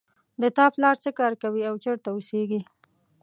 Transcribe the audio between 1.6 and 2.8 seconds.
او چېرته اوسیږي